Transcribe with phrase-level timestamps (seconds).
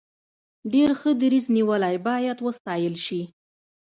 [0.73, 3.21] ډیر ښه دریځ نیولی باید وستایل شي.